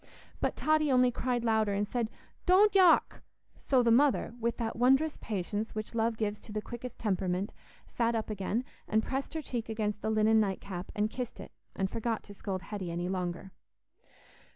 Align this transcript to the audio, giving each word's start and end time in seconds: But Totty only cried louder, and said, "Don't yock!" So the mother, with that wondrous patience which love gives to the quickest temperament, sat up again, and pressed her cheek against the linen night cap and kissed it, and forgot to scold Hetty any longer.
But 0.39 0.55
Totty 0.55 0.91
only 0.91 1.11
cried 1.11 1.45
louder, 1.45 1.73
and 1.75 1.87
said, 1.87 2.09
"Don't 2.47 2.73
yock!" 2.73 3.21
So 3.55 3.83
the 3.83 3.91
mother, 3.91 4.33
with 4.39 4.57
that 4.57 4.75
wondrous 4.75 5.19
patience 5.21 5.75
which 5.75 5.93
love 5.93 6.17
gives 6.17 6.39
to 6.39 6.51
the 6.51 6.59
quickest 6.59 6.97
temperament, 6.97 7.53
sat 7.85 8.15
up 8.15 8.31
again, 8.31 8.63
and 8.87 9.03
pressed 9.03 9.35
her 9.35 9.43
cheek 9.43 9.69
against 9.69 10.01
the 10.01 10.09
linen 10.09 10.39
night 10.39 10.59
cap 10.59 10.91
and 10.95 11.11
kissed 11.11 11.39
it, 11.39 11.51
and 11.75 11.87
forgot 11.87 12.23
to 12.23 12.33
scold 12.33 12.63
Hetty 12.63 12.89
any 12.89 13.09
longer. 13.09 13.51